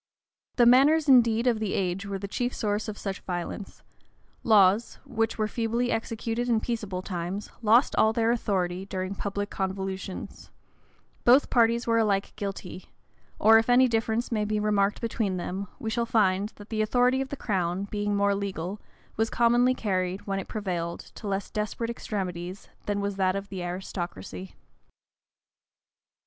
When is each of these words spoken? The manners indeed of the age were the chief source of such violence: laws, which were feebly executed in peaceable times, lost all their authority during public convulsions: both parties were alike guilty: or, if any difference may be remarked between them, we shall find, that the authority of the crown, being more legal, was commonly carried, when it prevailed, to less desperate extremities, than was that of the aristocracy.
The 0.55 0.65
manners 0.65 1.07
indeed 1.07 1.45
of 1.45 1.59
the 1.59 1.75
age 1.75 2.07
were 2.07 2.17
the 2.17 2.27
chief 2.27 2.55
source 2.55 2.87
of 2.87 2.97
such 2.97 3.19
violence: 3.21 3.83
laws, 4.41 4.97
which 5.05 5.37
were 5.37 5.47
feebly 5.47 5.91
executed 5.91 6.49
in 6.49 6.59
peaceable 6.59 7.03
times, 7.03 7.51
lost 7.61 7.95
all 7.95 8.11
their 8.11 8.31
authority 8.31 8.83
during 8.87 9.13
public 9.13 9.51
convulsions: 9.51 10.49
both 11.23 11.51
parties 11.51 11.85
were 11.85 11.99
alike 11.99 12.35
guilty: 12.35 12.89
or, 13.37 13.59
if 13.59 13.69
any 13.69 13.87
difference 13.87 14.31
may 14.31 14.43
be 14.43 14.59
remarked 14.59 15.01
between 15.01 15.37
them, 15.37 15.67
we 15.77 15.91
shall 15.91 16.07
find, 16.07 16.49
that 16.55 16.69
the 16.69 16.81
authority 16.81 17.21
of 17.21 17.29
the 17.29 17.35
crown, 17.37 17.83
being 17.83 18.15
more 18.15 18.33
legal, 18.33 18.81
was 19.17 19.29
commonly 19.29 19.75
carried, 19.75 20.25
when 20.25 20.39
it 20.39 20.47
prevailed, 20.47 20.99
to 21.13 21.27
less 21.27 21.51
desperate 21.51 21.91
extremities, 21.91 22.69
than 22.87 23.01
was 23.01 23.17
that 23.17 23.35
of 23.35 23.49
the 23.49 23.61
aristocracy. 23.61 24.55